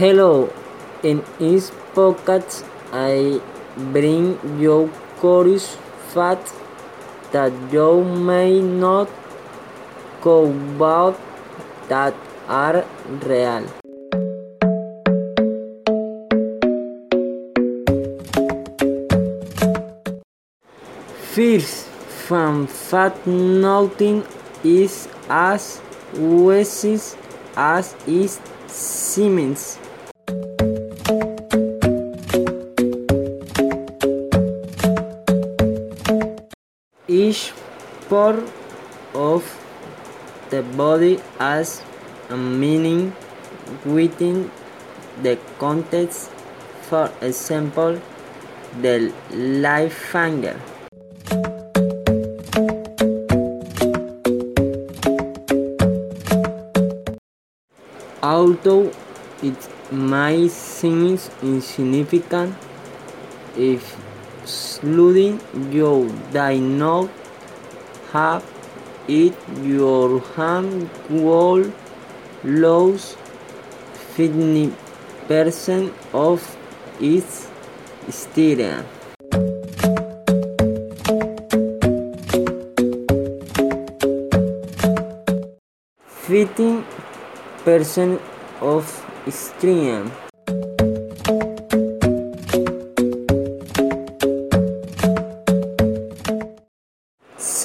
[0.00, 0.48] Hello,
[1.02, 3.38] in this podcast I
[3.92, 4.90] bring you
[5.20, 5.76] curious
[6.14, 6.54] facts
[7.32, 9.10] that you may not
[10.24, 11.20] know about
[11.90, 12.14] that
[12.48, 12.82] are
[13.26, 13.66] real.
[21.34, 21.84] First,
[22.24, 24.24] fun fact nothing
[24.64, 25.82] is as
[26.16, 26.96] easy
[27.54, 29.78] as it seems.
[38.10, 38.42] Part
[39.14, 39.48] of
[40.50, 41.80] the body has
[42.28, 43.14] a meaning
[43.84, 44.50] within
[45.22, 46.30] the context.
[46.88, 48.00] For example,
[48.82, 50.58] the light finger.
[58.22, 58.92] Although
[59.42, 62.56] it might seem insignificant,
[63.56, 63.96] if
[64.44, 65.38] slowly
[65.70, 67.19] you do not
[68.12, 68.44] have
[69.08, 71.72] it, your hand will
[72.44, 73.16] lose
[74.14, 74.72] fifty
[75.28, 76.40] percent of
[77.00, 77.48] its
[78.08, 78.86] strength.
[86.06, 86.84] Fifty
[87.64, 88.20] percent
[88.60, 88.84] of
[89.28, 90.29] strength.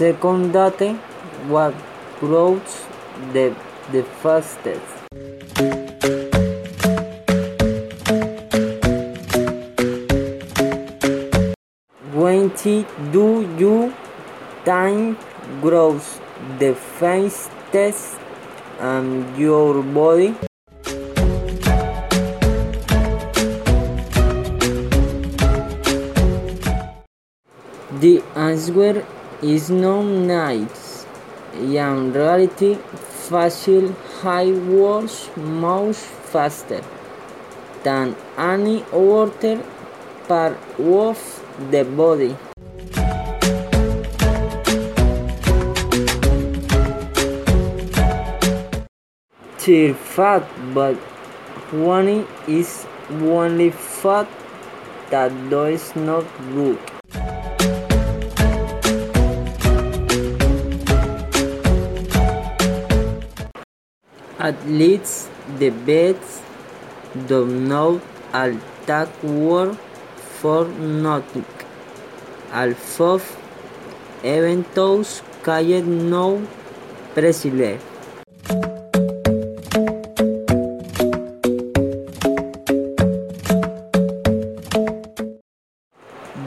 [0.06, 0.98] Second date,
[1.48, 1.73] what
[2.20, 2.86] grows
[3.34, 3.56] the,
[3.92, 4.86] the fastest?
[12.14, 12.50] When
[13.12, 13.95] do you
[14.64, 15.17] think
[15.59, 16.19] grows
[16.59, 18.19] the fastest
[18.80, 20.36] and your body?
[28.00, 29.03] The answer
[29.41, 31.06] is no nice.
[31.53, 33.91] In reality, facial
[34.22, 36.84] high was much faster
[37.84, 39.63] than any other
[40.28, 41.19] part of
[41.72, 42.35] the body.
[49.57, 50.96] Tear fat, but
[51.72, 54.28] one is only fat
[55.09, 56.25] that does not
[64.45, 64.56] good.
[64.56, 65.29] Athletes
[65.59, 66.44] the best
[67.28, 68.01] do not
[68.33, 69.75] attack work
[70.41, 71.45] for nothing.
[72.53, 73.22] Although
[74.23, 76.47] eventos cannot no
[77.13, 77.79] precisely.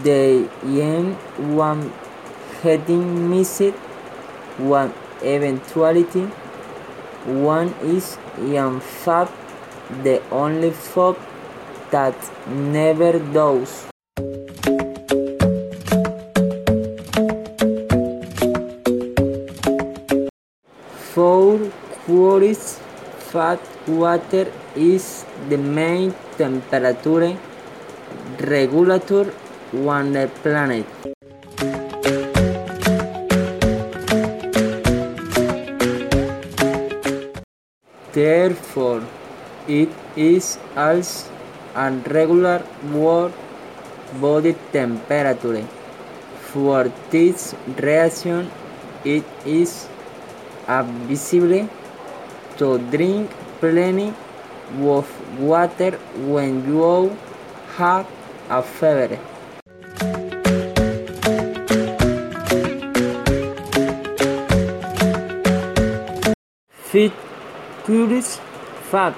[0.05, 1.17] The end
[1.57, 1.93] one
[2.63, 3.75] heading missed
[4.59, 4.93] one
[5.23, 6.29] eventuality.
[7.27, 9.33] One is in fact
[10.03, 11.21] the only fact
[11.91, 12.15] that
[12.49, 13.87] never does.
[21.13, 21.71] Four
[22.05, 22.79] curious
[23.33, 24.47] fat water
[24.77, 27.37] is the main temperature
[28.41, 29.33] regulator
[29.75, 31.18] on the planet.
[38.19, 39.07] Therefore,
[39.69, 41.31] it is also
[41.77, 43.33] a regular world
[44.21, 45.63] body temperature.
[46.51, 48.51] For this reason,
[49.05, 49.87] it is
[50.67, 51.69] advisable
[52.57, 53.31] to drink
[53.61, 54.13] plenty
[54.97, 55.07] of
[55.39, 55.93] water
[56.35, 57.15] when you
[57.77, 58.05] have
[58.51, 59.15] a fever.
[66.91, 67.28] Fit
[67.89, 68.37] curious
[68.93, 69.17] fact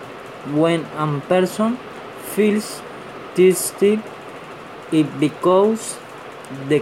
[0.56, 1.76] when a person
[2.34, 2.66] feels
[3.34, 3.94] thirsty
[4.98, 5.86] it because
[6.68, 6.78] they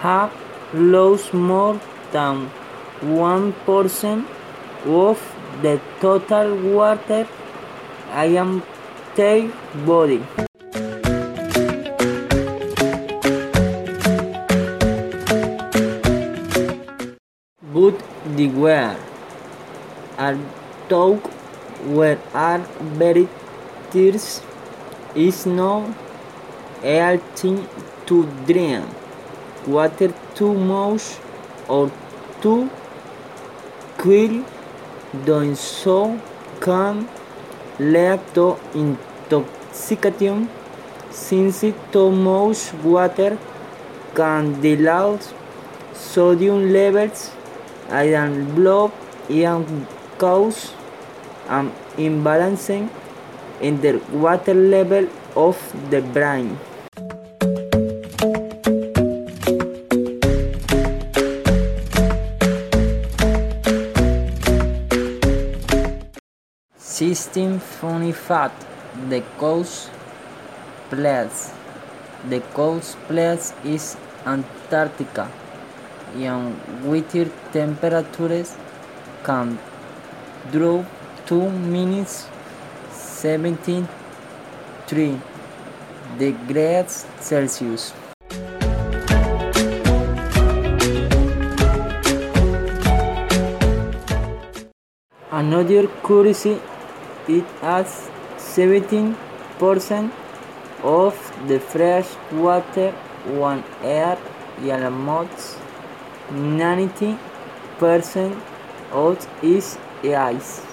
[0.00, 0.32] have
[0.74, 1.80] lost more
[2.14, 2.40] than
[3.18, 4.26] one percent
[4.84, 5.22] of
[5.62, 7.28] the total water
[8.24, 8.50] in
[9.14, 9.52] their
[9.86, 10.20] body.
[17.72, 18.02] But
[18.36, 18.98] beware,
[20.18, 20.36] a
[20.94, 21.28] dog
[21.98, 22.60] where are
[23.02, 23.28] very
[23.90, 24.52] thirsty
[25.26, 25.72] is no
[26.82, 27.54] healthy
[28.06, 31.02] to drink water too much
[31.68, 31.90] or
[32.40, 32.70] too
[33.98, 34.44] quickly
[35.26, 35.96] doing so
[36.60, 37.06] can
[37.78, 40.48] lead to intoxication
[41.10, 43.38] since too much water
[44.14, 45.32] can dilute
[45.92, 47.30] sodium levels
[47.90, 48.90] in blood
[49.28, 49.86] and
[50.18, 50.72] cause
[51.48, 55.56] an imbalance in the water level of
[55.90, 56.58] the brain.
[66.76, 68.64] Sixteen funny fact:
[69.08, 69.90] The coast
[70.90, 71.52] place.
[72.28, 75.26] The coast place is Antarctica,
[76.14, 76.54] and
[76.84, 78.54] winter temperatures
[79.24, 79.58] can
[80.52, 80.86] drop
[81.32, 82.12] to minus
[82.92, 83.76] seventy
[84.86, 85.18] three
[86.18, 87.84] degrees Celsius.
[95.40, 96.60] Another curiosity
[97.36, 100.10] it has 17%
[100.82, 101.14] of
[101.48, 102.90] the fresh water
[103.46, 103.64] one
[103.94, 104.18] air
[104.62, 105.58] is almost
[106.30, 108.36] 90%
[108.92, 110.71] of is ice.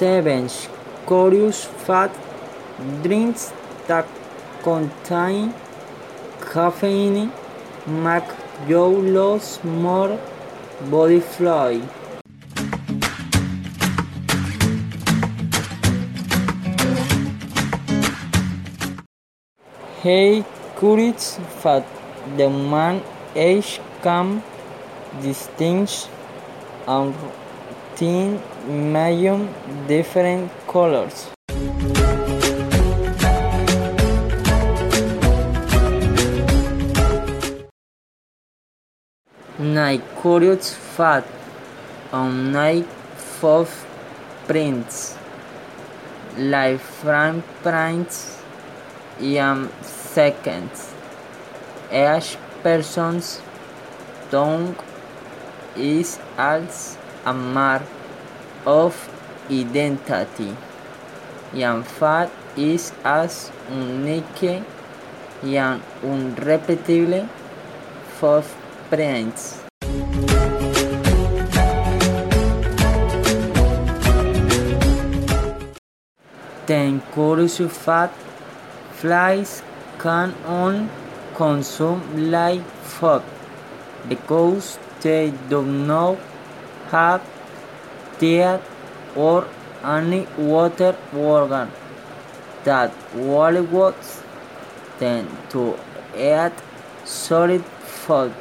[0.00, 0.48] Seven
[1.06, 2.10] curious fat
[3.02, 3.52] Drinks
[3.86, 4.06] that
[4.62, 5.52] contain
[6.52, 7.30] caffeine
[7.86, 8.30] make
[8.66, 8.84] you
[9.16, 10.18] lose more
[10.90, 11.84] body fluid.
[20.02, 20.46] Eight
[20.78, 21.92] curious fact:
[22.38, 23.02] The man
[23.36, 23.62] eye
[24.00, 24.42] can
[25.20, 26.06] distinguish
[26.88, 27.14] and
[27.96, 29.48] ten million
[29.86, 31.30] different colors.
[39.58, 41.28] Nine curious fact:
[42.12, 42.84] On nine
[43.40, 45.16] footprints,
[46.36, 48.42] live fingerprints
[49.20, 50.92] in seconds.
[51.92, 53.40] Each person's
[54.30, 54.76] tongue
[55.76, 56.96] is as
[57.26, 57.82] a mark
[58.66, 58.94] of
[59.50, 60.56] identity,
[61.54, 64.62] and fact is as unique
[65.42, 67.28] and unrepeatable
[68.18, 69.62] footprints.
[76.66, 78.14] Ten curious fact:
[78.92, 79.62] Flies
[79.98, 80.88] can only
[81.34, 83.22] consume live food
[84.08, 86.18] because they do not
[86.90, 87.22] have
[88.20, 89.46] teeth or
[89.82, 91.70] any water organ
[92.64, 94.22] that wallows
[94.98, 95.78] them to
[96.16, 96.52] eat
[97.04, 98.34] solid food.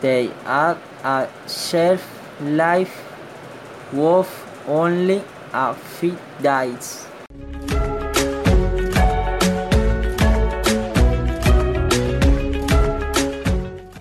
[0.00, 2.06] They have a shelf
[2.40, 3.02] life
[3.92, 4.28] of
[4.68, 5.22] only
[5.52, 7.06] a few days.